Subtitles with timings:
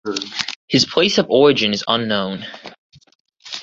[0.67, 2.47] His place of origin is unknown.